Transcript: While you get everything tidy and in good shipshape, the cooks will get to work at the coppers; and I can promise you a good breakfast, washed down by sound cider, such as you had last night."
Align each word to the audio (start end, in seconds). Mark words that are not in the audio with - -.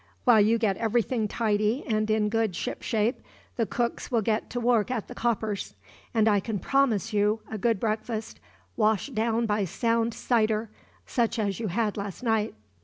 While 0.23 0.41
you 0.41 0.57
get 0.57 0.77
everything 0.77 1.27
tidy 1.27 1.85
and 1.85 2.09
in 2.09 2.29
good 2.29 2.55
shipshape, 2.55 3.21
the 3.55 3.67
cooks 3.67 4.09
will 4.09 4.23
get 4.23 4.49
to 4.49 4.59
work 4.59 4.89
at 4.89 5.07
the 5.07 5.13
coppers; 5.13 5.75
and 6.11 6.27
I 6.27 6.39
can 6.39 6.57
promise 6.57 7.13
you 7.13 7.41
a 7.51 7.59
good 7.59 7.79
breakfast, 7.79 8.39
washed 8.75 9.13
down 9.13 9.45
by 9.45 9.65
sound 9.65 10.15
cider, 10.15 10.71
such 11.05 11.37
as 11.37 11.59
you 11.59 11.67
had 11.67 11.97
last 11.97 12.23
night." 12.23 12.55